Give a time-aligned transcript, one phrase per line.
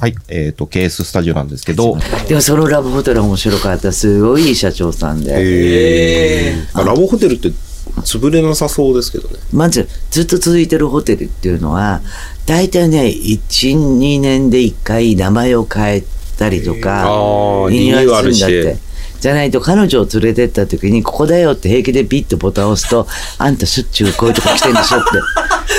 [0.00, 0.14] はい。
[0.28, 3.92] えっ、と、ケーススタジオなんですけど、でもそのラブホテル面白かった。
[3.92, 5.34] すごいいい社長さんで。
[5.36, 7.50] えー、ラボホテルって
[8.02, 9.36] 潰れなさそうですけどね。
[9.52, 12.00] まず、ずっと続いてるホテルっていうのは、
[12.46, 16.04] 大体ね、1、2年で1回名前を変え
[16.38, 18.89] たりとか、リニューアルするんだって。
[19.20, 23.06] じゃないと彼女を連れてった時に、ここだよって平気でピッとボタンを押すと、
[23.38, 25.06] あんたしょっちゅうこういうとこ来てんでしょって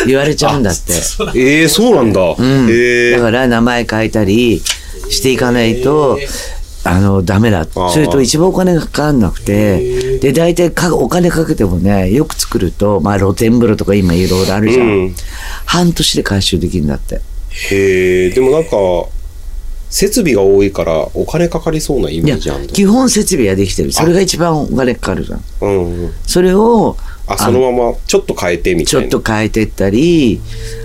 [0.08, 0.94] 言われちゃうんだって。
[1.36, 2.22] ええー、そうなんだ。
[2.22, 4.62] うんえー、だから名前変えたり
[5.10, 6.20] していかないと、
[6.84, 7.68] あの、ダメだ。
[7.76, 14.88] あそれと一番お金がかかんなくて、で、大体かお金かけてもね、よく作ると、まあ露天風呂とか今いろいろあるじゃん。
[14.88, 15.16] うん
[15.66, 17.22] 半年で回収できるんだって。
[17.72, 18.72] へえ、でもなんか、
[19.92, 22.68] 設備が多いからお金かかりそうなイメージある。
[22.68, 23.92] 基本設備はできてる。
[23.92, 25.44] それが一番お金かかるじゃん。
[25.62, 26.14] うんうん。
[26.26, 26.96] それを、
[27.28, 29.20] あ、そのままちょっと変えてみちょったいな。
[29.20, 30.42] と変えてったり、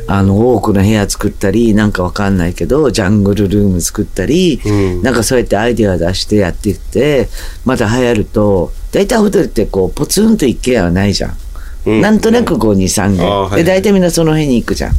[0.09, 7.29] あの、多くの部屋作ったり、なんかわかんないけど、ジャングルルーム作ったり、うんなんかそうやってアイデア出してやっていって、
[7.65, 11.37] また流行ると、大体ホテルってこう、ポツンと一軒家はないじゃん。
[11.87, 13.24] うんなんとなくこう、2、3軒。
[13.24, 14.93] あーはいで、大体みんなその辺に行くじゃん。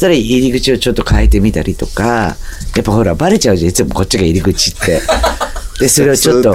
[0.00, 2.36] たら入り口をちょっと変えてみたりとか、や
[2.80, 5.00] っぱほら、バレちゃうじゃん、いつもこっちが入り口って。
[5.80, 6.54] で、それをちょっと。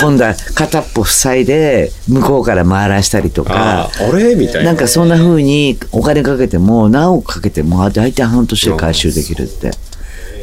[0.00, 4.36] 今度は片っぽ塞いで、向こうから回らしたりとかあ、れ？
[4.36, 4.66] みたいな。
[4.66, 9.72] なんかそんな風にお金かけても何億かけても大体半年で回収できるって。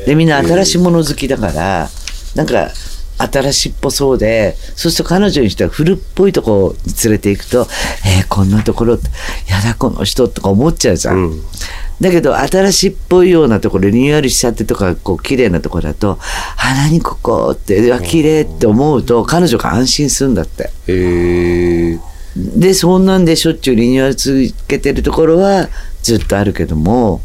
[0.05, 1.89] でみんな新しいもの好きだから
[2.36, 2.69] なんか
[3.17, 7.67] 新しっぽそうでそうすると彼女にしては古っぽいとこに連れて行くと
[8.05, 8.99] 「えーこんなところ
[9.49, 11.16] やだこの人」とか思っちゃうじゃん。
[11.16, 11.41] うん
[12.01, 16.19] だけど新しっぽいようなところリニューアルしちゃってとかこう綺麗なところだと
[16.57, 20.71] 「あ何ここ」って「うわ綺麗って思うと彼女が安心するんだって。
[20.87, 21.99] へえ。
[22.35, 25.69] でそんなんでしょっちゅうリニューアル続けてるところは
[26.03, 27.21] ずっとあるけども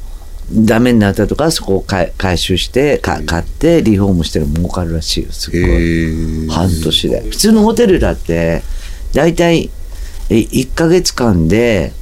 [0.52, 6.48] ダメになったとかそこをか回収してか買ってリフォームしてる儲かるらしいよすごい。
[6.48, 8.62] 半年で普通のホテルだって
[9.12, 9.68] 大体
[10.28, 11.92] え1ヶ月間で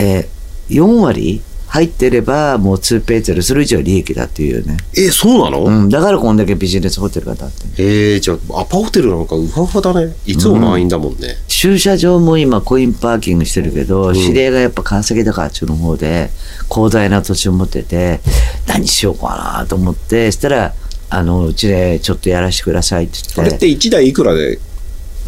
[0.00, 0.28] え
[0.68, 1.40] 4割
[1.78, 7.82] 入ってればもう2ページでそれ以上利益だっていうよね、え、そうなの、うん、だからこんだけビジネスホテルが建って。
[7.82, 10.14] るえー、じゃあ、アパホテルなんかウハウハだね。
[10.26, 11.36] いつも満員だもんね。
[11.46, 16.30] 駐車場も今コインパーキングしてるけど、知り合いがやっぱ川崎だからあっちの方で
[16.68, 18.20] 広大な土地を持ってて
[18.66, 19.28] 何しようか
[19.60, 20.74] なと思ってしたら
[21.10, 24.58] あのうちでちょっとやらせてくださいってあれっ言ってて1台いくらで、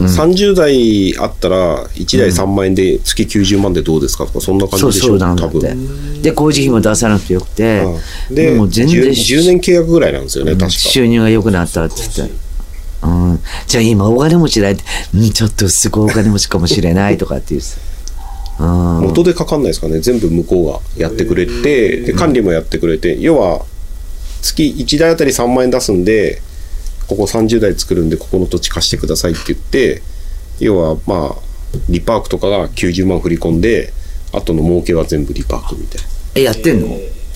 [0.04, 4.26] 30台あったら1台3万円で月90万でどうですか？
[4.26, 5.06] とかそんな感じそうでしょ？
[5.08, 5.58] そうなんだって。
[5.58, 6.22] 多分。
[6.22, 7.82] で工事費も出さなくてよくて、
[8.28, 8.34] うん。
[8.34, 10.70] でもう全然 10, 10年契約ぐらいなんですよね、確か。
[10.70, 12.34] 収入が良くなったって言って。
[13.02, 14.82] うん、じゃあ今お金持ちだって、
[15.14, 17.78] うん、ちょっとすごいお金持ちかもしれないとかっていうさ。
[18.60, 20.00] うん、元でかかんないですかね？
[20.00, 23.18] 全部向こうがやってくれてで管理もやってくれて。
[23.20, 23.64] 要は
[24.42, 26.40] 月1台あたり3万円出すんで
[27.10, 30.00] ここ30台作るんでここの土地貸してくださいって言って
[30.60, 31.36] 要はまあ
[31.88, 33.92] リパークとかが90万振り込んで
[34.32, 36.08] あとの儲けは全部リパークみたいな。
[36.36, 36.86] え、やってんの？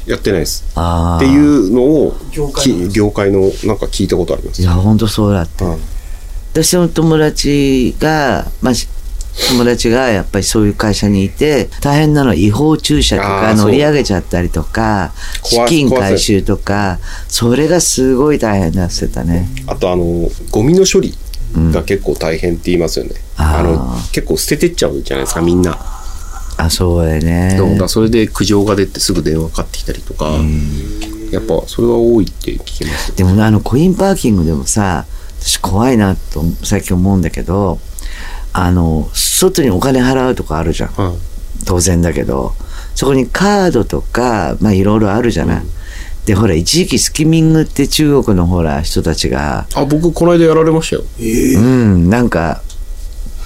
[0.06, 0.64] やってないです。
[0.64, 2.14] っていうのを
[2.62, 4.62] き業界のなんか聞いたことあります。
[4.62, 5.64] いや、ほんとそうだって。
[5.64, 5.78] はい
[6.54, 8.86] 私の友達が、まあ、し
[9.50, 15.12] 友達がやっぱりそういう会社にいて、大変なのは違法駐車とあか乗り上げちゃったりとか、
[15.42, 19.48] 資金回収とか、それがすごい大変だってたね。
[19.66, 21.14] あとあのゴミの処理
[21.72, 23.58] が結構大変って言いますよね、あー。
[23.58, 25.78] あの結構捨ててっちゃうじゃないですかみんな。
[26.56, 27.58] あ、そうだよね。
[27.78, 30.38] だそれで苦情が出てすぐ電話かかってきたりとか、
[31.32, 35.04] やっぱそれは多いって聞きますよでもねあのコインパーキングでもさ
[35.40, 37.78] 私怖いなと最近思うんだけど
[38.54, 40.90] あの外にお金払うとかあるじゃん。
[40.92, 41.12] はい
[41.66, 42.52] 当然だけど。
[42.94, 45.62] そこにカードとかまあいろいろあるじゃない、
[46.26, 49.66] でほら一時期スキミングって中国のほら人たちが。
[49.74, 52.62] あ僕この間やられましたよ、うんなんか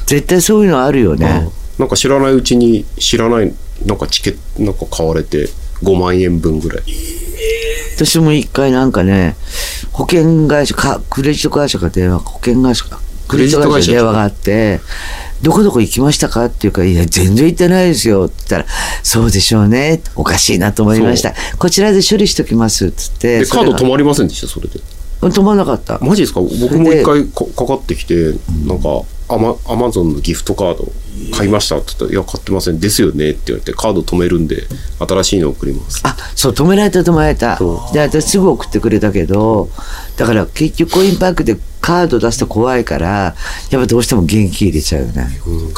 [0.07, 3.55] 絶対そういうのあるよね、なんか知らないうちに知らない
[3.87, 5.49] なんかチケットなんか買われて
[5.83, 6.83] 5万円分ぐらい。
[7.97, 9.37] 私も一回なんかね
[9.93, 14.81] 保険会社かクレジット会社か電話保険会社かクレジット会社に電話があって
[15.43, 16.47] どこどこ行きましたか？
[16.47, 18.25] っていうから、いや、全然行ってないですよ。
[18.25, 18.65] って言ったら、
[19.05, 20.03] そうでしょうね。
[20.17, 21.33] おかしいなと思いました。
[21.59, 22.91] こちらで処理しときます。
[22.91, 23.39] つって。
[23.41, 24.49] でカード止ままりませんでした？
[24.49, 24.81] それで
[25.21, 26.01] 止まらなかった。
[26.01, 26.41] マジですか？
[26.41, 28.33] 僕も一回かかかってきて
[28.67, 30.91] なんかアマアマゾンのギフトカード
[31.37, 34.67] 買いましたって言ったら「いや買ってませんですよね」って言われてカード止めるんで
[34.99, 37.91] 新しいの送りますあ、そう、止められた止められたそ。
[37.93, 39.71] で、私すぐ送ってくれたけど、
[40.17, 43.35] だから結局コインパークでカード出すと怖いから、
[43.71, 45.41] やっぱどうしても現金入れちゃうよね。
[45.47, 45.75] うん。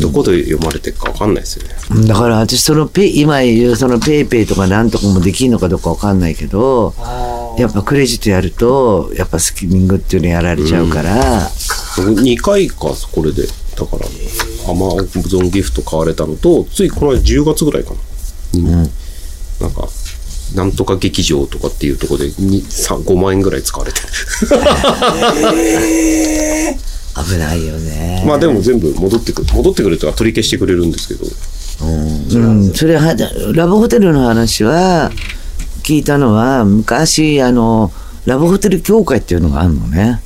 [0.00, 2.06] どこで読まれてるかわかんないですよね。
[2.06, 6.94] だから私そのペイ、今言うそのペイペイとかなんとかもできるのかどうかわかんないけど、
[7.58, 11.50] やっぱクレジットやると、やっぱスキミングっていうのやられちゃうから、
[11.96, 13.46] 僕2回か、これで。
[13.76, 14.06] だから、
[14.70, 14.90] アマ
[15.22, 17.96] ゾンギフト買われたのと、ついこの間10月ぐらいかな。
[18.52, 18.86] になん
[19.72, 19.88] か、
[20.54, 24.08] なんとか劇場とかっていうところでにさ5万円ぐらい使われてる。
[27.16, 28.22] 危ないよね。
[28.26, 29.48] まあでも全部戻ってくる。
[29.52, 31.26] 戻ってくるとか取り消してくれるんですけど。
[31.82, 33.14] うん、それは、
[33.54, 35.10] ラブホテルの話は、
[35.82, 37.90] 聞いたのは、昔、あの、
[38.26, 40.20] ラブホテル協会っていうのがあるのね。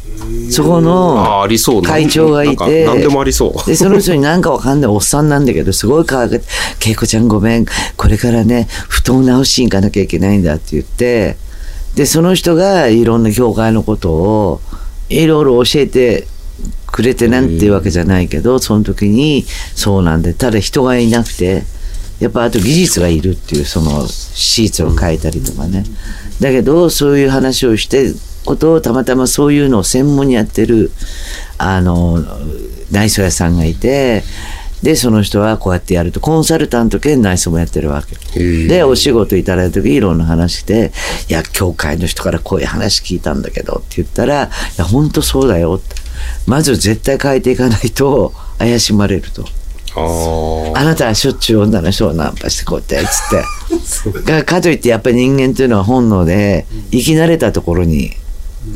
[0.50, 1.46] そこあの。
[1.82, 3.66] 会長がいて、なんでもありそう。
[3.66, 7.66] で、その人になんかわかんないおっさんなんだけど、すごい可愛くて、恵子ちゃんごめん、
[7.96, 11.36] これからね、布団直しに行かなきゃいけないんだって言って、
[11.94, 14.60] で、その人がいろんな教会のことを、
[15.08, 16.26] いろいろ教えて
[16.86, 21.64] くれてなんていうわけじゃないけど、その時に、そうなんで、ただ人がいなくて、
[22.20, 25.84] やっぱあと技術がいるっていう、その、シーツを書いたりとかね。
[26.40, 28.12] だけど、そういう話をして、
[28.44, 30.92] ことをたまたまそういうのを専門にやってる、
[31.58, 32.22] あの、
[32.90, 34.22] 内装屋さんがいて、
[34.82, 38.38] で、その人はこうやってやると、コンサルタント兼内装もやってるわけ。
[38.68, 40.92] で、お仕事いただいた時いろんな話で、
[41.28, 46.03] いや、教会の人からこういう話聞いたんだけどって言ったら、いや、本当そうだよって。
[46.46, 49.44] まず絶対変えていかないと怪しまれると。
[49.96, 54.32] あなたはしょっちゅう女の人をナンパしてこうやって、つって。
[54.32, 58.10] がかといってやっぱり人間っていうのは本能で、生き慣れたところに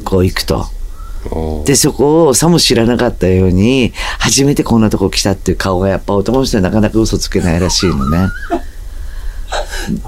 [0.04, 0.66] こう行くと。
[1.64, 8.28] で、そこをさも知らなかったように、初めてこんなとこ来たっていう顔がやっぱ男の人はなかなか嘘つけないらしいのね。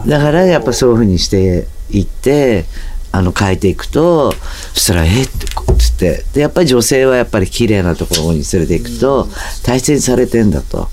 [0.06, 2.66] だからやっぱそういうふうにしていって、
[3.12, 4.32] あの変えていくと、
[4.74, 6.24] そしたら、えってこうつって。
[6.32, 9.28] で、やっぱり女性はやっぱり綺麗なところに連れていくと、
[9.64, 10.88] 大切にされてんだと。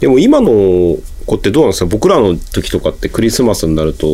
[0.00, 0.50] でも今の
[1.26, 1.86] 子ってどうなんですか？
[1.86, 4.06] 僕らの時とかってクリスマスになると、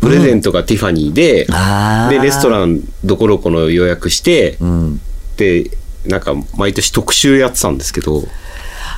[0.00, 5.00] プレゼントがティファニーで、あーで、レストランどころこの予約して、うん。
[5.36, 5.70] で、
[6.06, 8.24] なんか毎年特集やってたんですけど、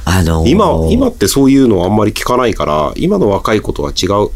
[0.04, 4.30] あのー今、今ってそういうのあんまり聞かないから、今の若い子とは違う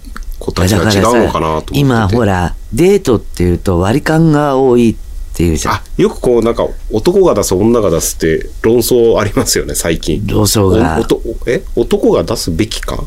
[0.45, 1.79] 子たちが違うのかなと思ってて。
[1.79, 5.75] 今ほら、デートっていうと割り勘が多いっていうじゃん。
[5.75, 10.25] あ、よくこうなんか男が出す女が出すって論争ありますよね、最近。
[10.27, 11.63] 論争がおおとえ？
[11.75, 13.03] 男が出すべきか？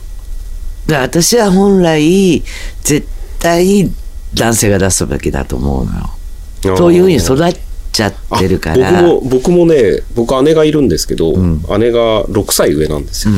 [0.88, 2.44] で私は本来、
[2.82, 3.08] 絶
[3.40, 3.92] 対
[4.34, 6.78] 男性が出すべきだと思うのよ。
[6.78, 7.56] というふうに育っ
[7.92, 8.90] ちゃってるから。
[9.00, 11.38] あ僕も僕もね僕姉がいるんですけど、
[11.78, 13.34] 姉が6歳上なんですよ、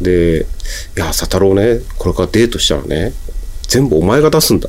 [0.00, 0.46] で
[0.96, 3.12] 「いや佐太郎ねこれからデートしたらね
[3.68, 4.68] 全部お前が出すんだ」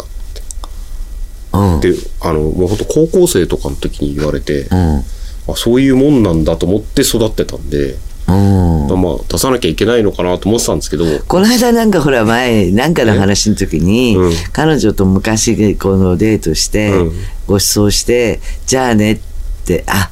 [1.54, 1.78] うん。
[1.80, 5.04] ってあのもうほんと高校生とかの時に言われて、うん。
[5.48, 7.96] あそういうもんなんだと思って育ってたんで、
[8.28, 9.02] うん。
[9.02, 17.12] まあ出さなきゃいけないのかなと思ってたんですけどこの間なんかほら前、なんかの話の時に、うん彼女と昔このデートして、うん
[17.48, 19.20] ご馳走して、じゃあねっ
[19.66, 20.10] て、あ、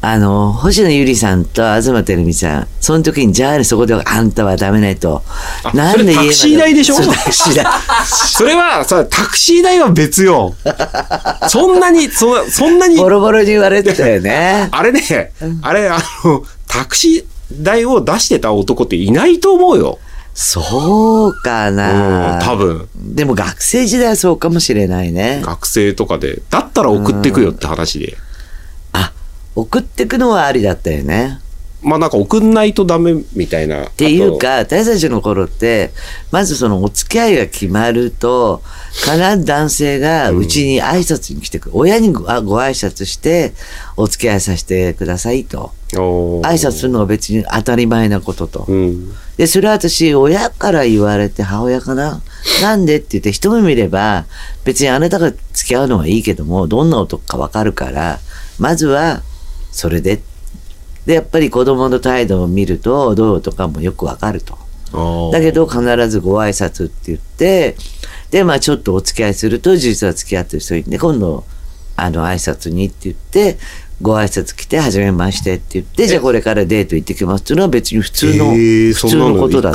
[0.00, 5.22] あの、星野ゆりさんと東照美ちゃん、その時に、じゃあね、そこであんたはダメねと。
[5.64, 6.94] あなんで言えばそれタクシー代でしょ？
[6.94, 7.66] そうタクシー代。
[8.06, 10.54] それはさタクシー代は別よ
[11.48, 14.68] そんなにそんそんなにボロボロに言われてたよね。
[14.70, 19.98] あれね、あれ、あの、タクシー代を出してた男っていないと思うよ。
[20.34, 22.38] そうかうん、な。
[22.40, 22.88] 多分。
[22.96, 25.42] でも学生時代はそうかもしれないね。
[25.44, 26.40] 学生とかで。
[26.50, 28.16] だったら送ってくよって話で。
[28.16, 28.27] あ、
[29.60, 31.40] 送ってくのはありだったよね。
[31.80, 33.84] まあなんか送んないとダメみたいな。
[33.84, 35.92] っっていう、か、私たちの頃って、
[36.32, 38.62] まずそのお付き合いが決まると、
[38.92, 41.76] 必ず男性がうちに挨拶に来てくる。
[41.76, 43.52] 親にごあご挨拶して、
[43.96, 45.72] お付き合いさせてくださいと。
[45.92, 48.64] 挨挨拶するのが別に当たり前なことと。
[48.68, 49.14] うん。
[49.36, 52.20] で、それは私、親から言われて、母親かな？
[52.60, 52.96] なんで？
[52.96, 54.26] って言って、一目見れば、
[54.64, 58.18] 別にあなたが付き合うのはいいけども、どんな男かわかるから、
[58.58, 59.22] まずは、
[59.72, 60.20] それで。
[61.06, 64.58] で、やっぱり子供の態度を見ると、どうとかもよくわかると。
[65.32, 67.76] だけど、必ずご挨拶って言って、
[68.30, 71.44] で、まあちょっとお付き合いすると、実は付き合ってる人にね、今度、
[71.96, 73.58] あの、挨拶にって言って、
[74.00, 79.72] ご挨拶来て、はじめましてって言って、じゃあこれからデート行ってきますっていうのは別に普通の、えー普通のことだっ。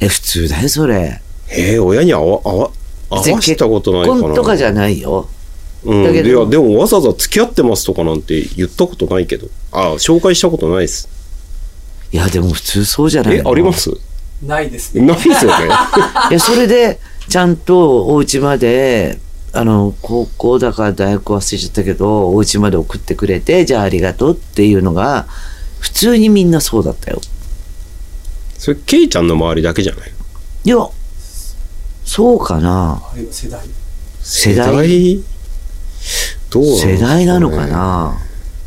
[0.00, 1.20] え、普通だよ、それ。
[1.50, 2.70] えー、親にあわ、あわ、
[3.10, 4.28] 合わせたことないか結な。
[4.28, 5.28] 婚とかじゃないよ。
[5.84, 6.04] うん。
[6.04, 9.48] だけどいや、でもわざわざ付き合ってますとかなんて言ったことないけど。
[9.72, 11.08] あ紹介したことないです。
[12.12, 13.90] いや、でも普通そうじゃないえ、のあります？
[14.42, 15.04] ないですね。
[15.06, 15.66] ないですよね。
[16.30, 19.18] いや、それで、ちゃんとお家まで、
[19.52, 25.26] あの、高校だから大学忘れちゃったけど、お家まで送ってくれて、じゃあありがとうっていうのが、
[25.80, 27.20] 普通にみんなそうだったよ。
[28.58, 30.10] それケイちゃんの周りだけじゃない？
[30.64, 30.76] いや、
[32.04, 33.02] そうかな。
[33.30, 33.60] 世代
[34.22, 35.20] 世代？
[36.50, 36.76] どうね。
[36.76, 38.18] 世代なのかな？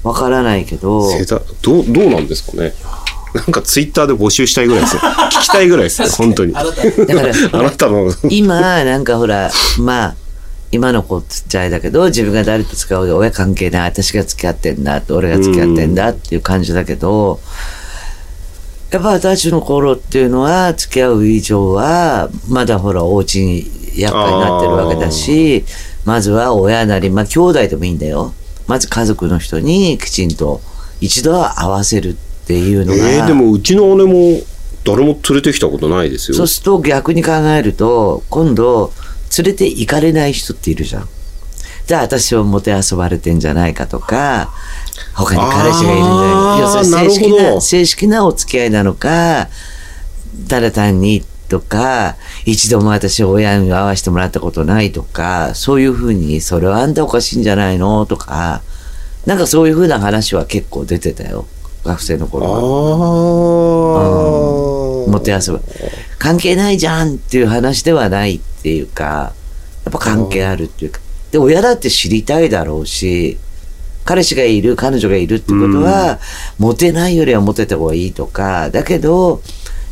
[0.04, 2.74] わからないけど、世代どうどうなんですかね？
[3.34, 5.02] なんかツイッターで募集したいぐらいですよ。
[5.32, 6.54] 聞きたいぐらいですよ本当に。
[6.56, 8.14] ああなただから、なたの。
[8.30, 10.16] 今、なんかほら、まあ、
[10.74, 17.40] 今の子っつっちゃあれだけど、自分が誰と使う親関係ない、私が付き合ってんだ俺が付き合ってんだっていう感じだけど、
[18.90, 25.64] やっぱ私の頃っていうのは、付き合う以上は、まだほら、お家に厄介になってるわけだし、
[26.06, 28.34] まずは親なり、まあ兄弟でもいいんだよ。
[28.68, 30.62] まず家族の人にきちんと
[31.00, 32.14] 一度は会わせるっ
[32.48, 34.42] ていうのが、えー、でもうちの姉も
[34.84, 38.92] 誰も連れてきたことないですよそうすると逆に考えると、今度、
[39.38, 41.10] 連れて行かれない人っているじゃん。
[41.86, 44.52] じゃあ私をもてあそばれてんじゃないかとか、
[45.14, 49.50] 他に彼氏がいるんじゃない要するに正式な、正式なお付き合いなのか、
[50.48, 52.16] ただ単にとか、
[52.46, 58.62] 一度も私親に会わせてもらったことないとか、そういうふうに、それはあんたおかしいんじゃないのとか、
[59.26, 61.46] なんかそういうふうな話は結構出てたよ。
[61.84, 62.58] 学生のあ頃は。
[65.08, 65.60] あもてあそば。
[66.18, 69.34] 関係ないじゃんっていう話ではないっていうか、
[69.84, 71.02] やっぱ関係あるっていうか。
[71.32, 73.38] で、親だって知りたいだろうし、
[74.06, 76.20] 彼氏がいる、彼女がいるってことは、
[76.60, 79.42] モテないよりはモテた方がいいとか、だけど、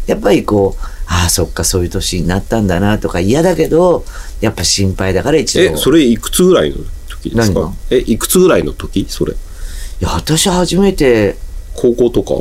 [0.08, 4.06] やっぱりこう、ああ、そっか、そういう年になったんだなとか嫌だけど、
[4.42, 5.64] やっぱ心配だから一度。
[5.64, 6.78] えそれいくつぐらいの
[7.10, 7.74] 時ですか？
[7.90, 9.06] えいくつぐらいの時？
[9.10, 9.34] それ。
[9.34, 9.36] い
[10.02, 11.36] や、私初めて、
[11.76, 12.34] 高校とか？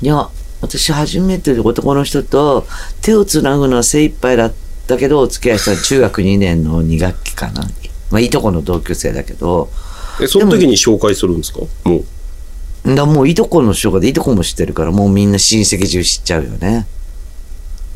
[0.00, 0.30] いや、
[0.62, 2.66] 私初めて男の人と
[3.02, 4.52] 手をつなぐのは精一杯だっ
[4.86, 7.68] たけど、お付き合いした中学2年の2学期かな。
[8.10, 9.68] まあ、いとこの同級生だけど、
[10.22, 11.60] えその時に紹介するんですか？
[11.84, 11.96] も
[12.84, 12.94] う。
[12.94, 16.86] だもういとこの人がでいとこも知ってるから、もうみんな親戚中知っちゃうよね。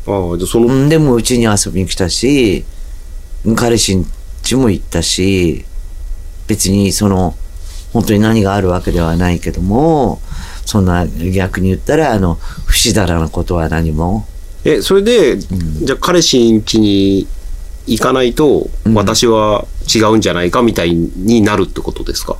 [0.07, 2.65] ああじゃあその、うん、でもうちに遊びに来たし、
[3.55, 4.05] 彼氏ん
[4.43, 5.65] 家も行ったし、
[6.47, 7.35] 別にその、
[7.93, 10.21] 本当に何があるわけではないけども、
[10.65, 12.35] そんな逆に言ったら、あの、
[12.65, 14.27] 不死だらなことは何も。
[14.63, 17.27] えそれで、じゃあ彼氏ん家に
[17.87, 22.37] 行かないと、私は違うんじゃないかみたいになるってことですか？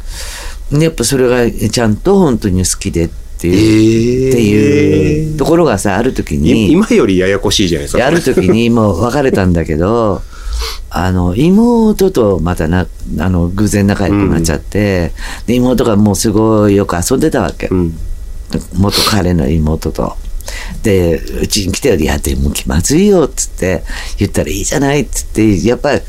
[0.71, 3.09] でやっぱそれがちゃんと本当に好きでっ
[3.51, 4.31] てえいう、ー。
[4.31, 8.05] っていうところがさ、ある時いに、今よりややこしいじゃないですか。
[8.05, 10.21] ある時に もう別れたんだけど、
[10.89, 12.87] あの、妹とまたな、
[13.19, 15.11] あの、偶然仲良くなっちゃって、
[15.45, 17.67] で、妹がもうすごいよく遊んでたわけ。
[17.67, 17.97] うん。
[18.73, 20.15] 元彼の妹と。
[20.83, 23.83] で、うちに来て、いや、でも気まずいよ、っつって、
[24.17, 25.99] 言ったらいいじゃない、っつって、やっぱ、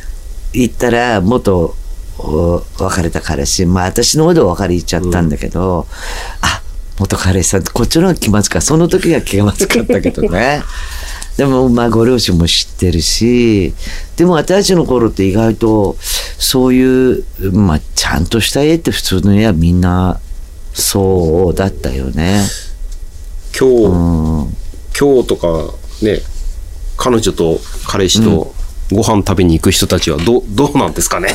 [0.53, 1.75] 言ったら、元、
[2.19, 5.87] お別れた彼氏、まあ、私の方で別れ言っちゃったんだけど、
[6.41, 6.63] あ、
[6.99, 8.61] 元彼氏さんこっちの方が気まずか。
[8.61, 10.63] その時は気まずかったけどね。
[11.37, 13.75] でも、まあ、ご両親も知ってるし、
[14.17, 15.97] でも、私たちの頃って意外と、
[16.39, 20.19] そういう、まあ、ちゃんとした家って普通の家はみんな、
[20.73, 22.43] そうだったよね。
[23.59, 23.89] 今日、う
[24.45, 24.57] ん。
[24.99, 26.21] 今日とかね
[26.97, 28.55] 彼女と彼氏と
[28.93, 31.29] ご飯食べに行く人たちはどうどうなんですかね？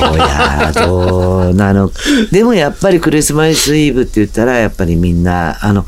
[0.00, 1.92] どうや、どうなの？
[2.32, 5.86] でもやっぱりクリスマスイブって言ったら、やっぱりみんな、あの、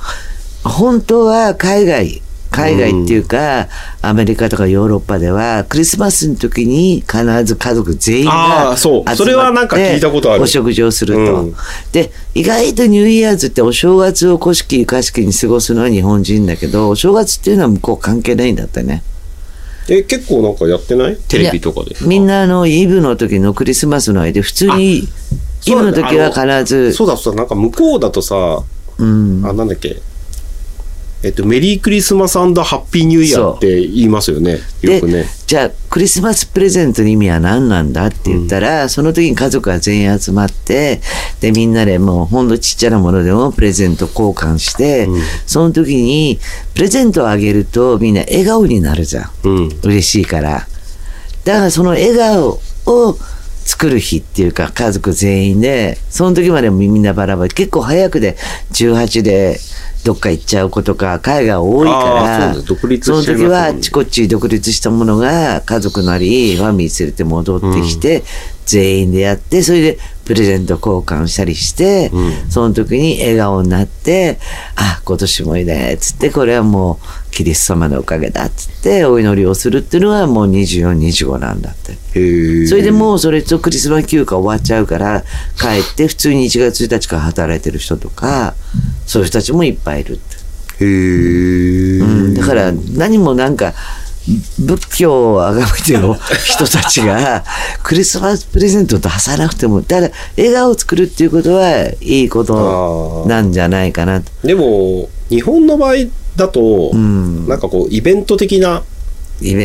[0.62, 2.22] 本当は海外、
[2.52, 3.68] 海外っていうか、
[4.02, 11.42] アメリカとかヨーロッパでは、クリスマスの時に必ず家族全員があーそうそれはなんか聞いたことあるお食事をすると。
[11.42, 11.54] うん
[11.92, 19.02] で、意外とニューイヤーズってお正月を古式ゆかしきに過ごすのは日本人だけど、お正月っていうのは向こう関係ないんだってね。
[19.92, 21.16] え結構なんかやってない？
[21.28, 27.38] テレビとかでみんなあの、イブの時のクリスマスの間、普通に、イブの時は必ず、そうだそうだ。
[27.40, 28.62] なんか向こうだとさ
[28.98, 29.44] うん。
[29.44, 30.00] あなんだっけ？
[31.22, 41.00] えっとメリークリスマスハッピーニューイヤーって言いますよねよでくね、じゃあ、クリスマスプレゼントの意味は何なんだって言ったら、その時に家族が全員集まって、
[41.40, 45.08] で、みんなでもうほんとちっちゃなものでもプレゼント交換して、
[45.46, 46.38] その時に、
[46.74, 49.30] プレゼントをあげるとみんな笑顔になるじゃん。
[49.44, 50.66] うん嬉しいから。
[51.44, 53.18] だからその笑顔を
[53.64, 57.48] 作る日っていうか家族全員で、その時までもみんなバラバラ。
[57.48, 58.36] 結構早くで
[58.72, 59.60] 18で
[60.04, 62.60] どっか行っちゃう子とか海外多いから、そ
[63.04, 68.22] その時はあっちこっち独立したものが家族なりファミリー連れて戻ってきて、
[68.70, 72.12] 全員でやって、それでププレゼント交換したりして、
[72.50, 74.38] その時に笑顔になって、
[74.76, 81.94] あ、今年もいいね、つって、これはもうキリスト様のおかげだ、つって、お祈りをするっていうのはもう24、25なんだって。
[82.68, 85.24] それでもうそれとクリスマス休暇終わっちゃうから、
[85.58, 88.54] 帰って普通に1月1日から働いてる人とか、
[89.06, 90.84] そういう人たちもいっぱいいるって。
[90.84, 91.98] へえ。
[91.98, 93.74] うん、だから何もなんか
[94.58, 97.44] 仏教を崇めてる人たちが
[97.82, 104.30] クリスマスプレゼント出さなくてもだから笑顔を作るっていうことはいいことなんじゃないかなと。
[104.44, 105.94] でも、日本の場合
[106.36, 107.48] だと、ん。
[107.48, 108.82] なんかこう、イベント的な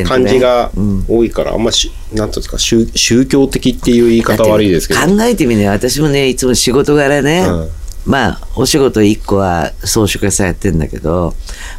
[0.08, 1.06] 感じがうん。
[1.08, 5.00] 多いから、あんまし、なんていうんですか、宗宗教的っていう言い方悪いですけど。
[5.02, 7.70] 考えてみね私もねいつも仕事柄ね、うん
[8.06, 11.34] まあお仕事1個は装飾屋さんやってんだけど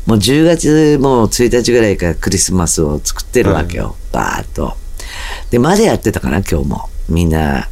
[0.06, 4.75] もう10月もう1日ぐらいからクリスマスを作ってるわけよ、バーッと。
[5.50, 6.88] でまだやってたかな今日も。
[7.09, 7.68] みんな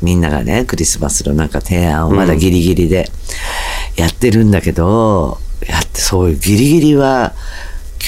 [0.00, 3.10] みんながねクリスマスのなんか提案をまだギリギリで
[3.96, 7.34] やってるんだけど、やってそういうギリギリは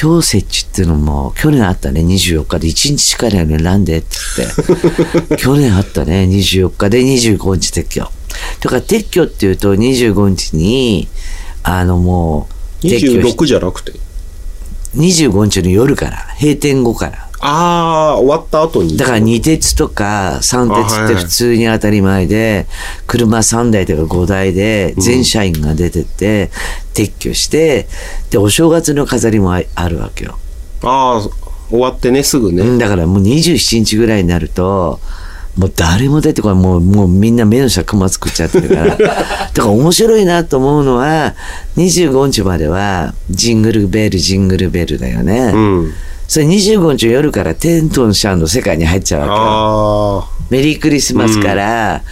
[0.01, 2.03] 今日設置っていうのも去年あったね。
[2.03, 2.69] 24日で。
[2.69, 4.77] 1日しかないのになんでって言
[5.25, 5.37] って。
[5.43, 6.29] 去年あったね。
[6.31, 8.20] 24日で25日撤去
[8.61, 11.09] とか撤去っていうと25日に
[11.63, 12.49] あのも
[12.83, 13.93] う撤去し26じゃなくて
[14.97, 18.99] ？25日の夜から閉店後からああ、終わった後に。
[18.99, 22.67] だから二鉄とか三鉄って普通に当たり前で、
[23.07, 26.51] 車3台とか5台で全社員が出てって、
[26.93, 27.89] 撤去して、
[28.29, 30.39] で、お正月の飾りもああるわけよ。
[30.83, 31.31] ああ、
[31.71, 32.63] 終わってね、すぐね。
[32.63, 35.01] うんだからもう27日ぐらいになると、
[35.57, 36.63] もう誰も出てこない。
[36.63, 38.97] もう、もうみんな目の下熊作っちゃってるから。
[38.97, 41.35] だから面白いなと思うのは、
[41.77, 45.53] 25日までは、ジングルベル、ジングルベルだよね。
[45.55, 45.93] うん。
[46.29, 50.57] それ25日の夜からテントンシャンの世界に入っちゃうわけ。
[50.57, 52.03] メリークリスマスから、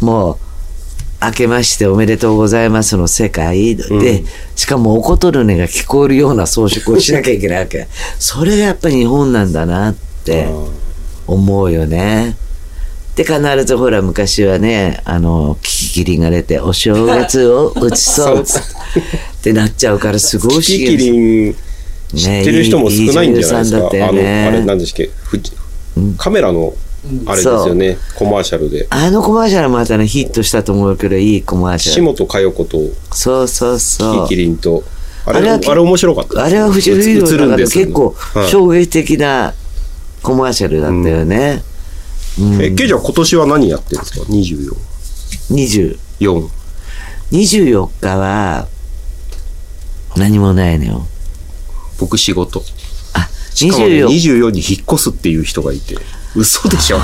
[0.00, 4.24] もう、明けましておめでとうございますの世界で、
[4.56, 7.88] しかもおことるねが聞こえるような装飾をしなきゃいけないわけ。
[8.18, 10.48] それがやっぱり日本なんだなって
[11.26, 12.36] 思うよね。
[13.16, 18.44] で、必ずほら昔はね、あの、キキキリンが出て、お正月を打ちそう っ
[19.42, 21.10] てなっちゃうからすごい不思キ議キリ
[21.50, 21.54] ン
[22.14, 23.58] 知ってる人も少ないんじゃないですか。
[23.58, 25.10] いい女優さんだったよあの、ねあれなんでしたっけ？
[26.18, 26.74] カメラの、
[27.26, 27.98] あれですよね。
[28.16, 28.86] コマーシャルで。
[28.90, 32.06] あのコマーシャルもまたね、ヒットしたと思うけど、いいコマーシャ岸ル。
[32.06, 32.78] 本佳代子と
[33.12, 34.28] そうそうそう。
[34.28, 34.82] キキリンと。
[35.26, 36.44] あれ、あれはあれ面白かった。
[36.44, 39.54] あれは不思議映だるんですよ結構はい衝撃的な
[40.22, 41.62] コマーシャルだったよね。
[42.60, 44.74] え、ケイちゃん今年は何やってるんですか ?24。
[45.50, 46.48] 20 4。
[47.32, 48.68] 24日は
[50.16, 51.06] 何もないのよ。
[51.98, 52.62] 僕仕事。
[53.14, 54.08] あ、しかもね、24
[54.48, 55.96] 24に引っ越すっていう人がいて。
[56.36, 56.98] 嘘でしょ？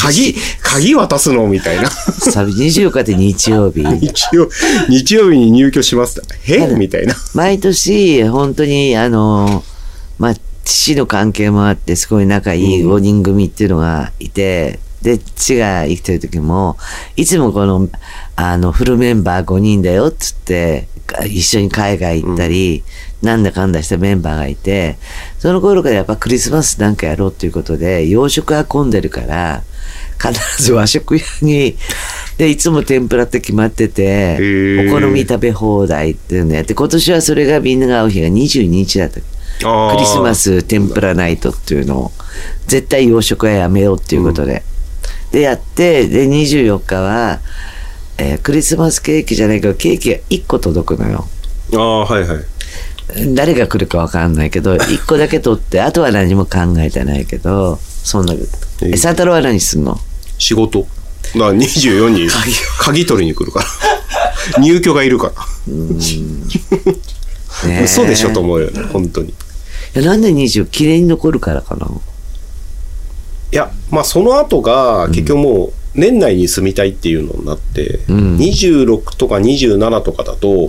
[0.00, 1.46] 鍵、鍵渡すの？
[1.46, 1.90] みたいな。
[1.90, 3.82] さ24日って日曜日。
[3.82, 4.48] 日曜、
[4.88, 6.54] 日曜日に入居しますって。
[6.54, 6.74] え？
[6.74, 7.14] みたいな。
[7.34, 9.62] 毎年、本当に、あの、
[10.18, 10.34] まあ、
[10.68, 16.76] 父の関係もあって、すごい仲いい5人組っていうのがいて、で、父が生きてる時も、
[17.16, 17.88] いつもこの、
[18.36, 20.88] あの、フルメンバー5人だよ、っつって、
[21.24, 22.84] 一緒に海外行ったり、
[23.22, 24.98] なんだかんだしたメンバーがいて、
[25.38, 29.62] その頃からやっぱクリスマスなんかやろうっていうことで、洋食が混んでるから、
[30.22, 31.76] 必ず和食屋に、
[32.36, 39.20] で、いつも天ぷらって決まってて、ーお好み食べ放題っていうのやって、今年はそれがみんなが会う日が22日だった。
[39.58, 42.12] クリスマス天ぷらナイトっていうのを、
[42.66, 44.62] 絶対洋食はやめようっていうことで。
[45.32, 47.40] で、やって、で、24日は、
[48.18, 51.28] えークリスマスケーキじゃないけど、ケーキが1個届くのよ。
[51.74, 52.44] ああ、はいはい。
[53.34, 58.34] 誰が来るかわかんないけど、1個だけ取って、あとは何も考えてないけど、そんな、
[58.82, 59.98] え、サンタロは何すんの？
[60.38, 60.80] 仕事。
[61.34, 62.28] だから24に
[62.80, 64.62] 鍵取りに来るから。
[64.62, 65.32] 入居がいるから。
[67.68, 69.34] ねえ嘘でしょと思うよね、本当に。
[70.02, 71.86] なんで20綺麗に残るからかな？
[73.52, 80.68] いや、まあその後が結局もう年内に住みたいっていうのになって、ん26とか27とかだと、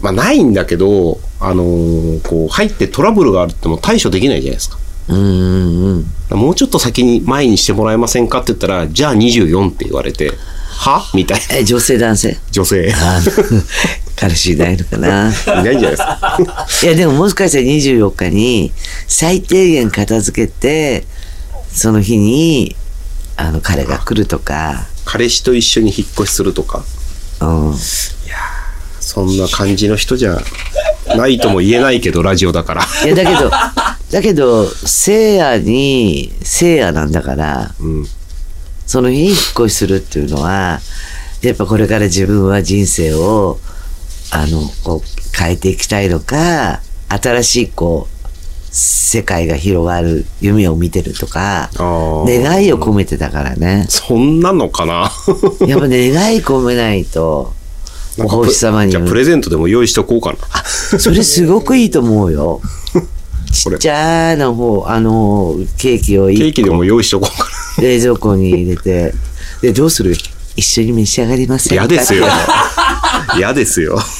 [0.00, 4.78] まあないんだけど、あのーこう入ってトラブルがあるっても対処できないじゃないですか。
[5.08, 6.38] うんうんうん。
[6.38, 10.32] もうちょっと先に前にしてもらえませんかって言ったら、じゃあ24って言われて、
[10.78, 11.02] は？
[11.14, 12.38] みたいなえ、女性男性？
[12.52, 12.90] 女性。
[14.20, 15.32] 彼氏いないのかな。
[15.32, 16.68] いないんじゃないですか。
[16.84, 18.70] いや、でももしかしたら24日に
[19.08, 21.06] 最低限片付けて、
[21.72, 22.76] その日に、
[23.38, 26.84] あの、彼が来るとか、彼氏と一緒に引っ越しするとか、
[27.40, 27.78] うん。
[29.00, 30.38] そんな感じの人じゃ
[31.16, 32.86] ないとも言えないけど、ラジオだから。
[33.04, 33.50] いや、だけど、
[34.12, 38.08] だけど、聖夜に、聖夜なんだから、うん。
[38.86, 40.80] その日に引っ越しするっていうのは、
[41.40, 43.58] やっぱこれから自分は人生を、
[44.30, 48.16] あの、こう、変えていきたいのか、新しい、こう、
[48.72, 53.86] 世界が広がる夢を見てるとか、ー願いを込めてたからね。
[53.88, 55.10] そんなのかな？
[55.66, 57.52] やっぱ願い込めないと、
[58.18, 60.98] お星様にじゃあプレゼントでも用意しとこうかな。
[60.98, 62.60] それすごくいいと思うよ。
[63.52, 67.48] ちっちゃな方、あの、ケーキをケーキでも用意しとこうか
[67.82, 69.12] 冷蔵庫に入れて、
[69.60, 70.16] で、どうする？
[70.54, 71.88] 一緒に召し上がりませんな。
[71.88, 72.26] か嫌ですよ。
[73.36, 73.98] 嫌ですよ。